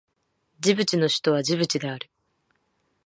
[0.61, 2.09] ジブチの首都はジブチである